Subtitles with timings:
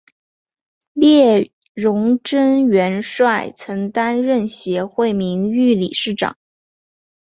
[0.93, 6.37] 聂荣臻元帅曾担任协会名誉理事长。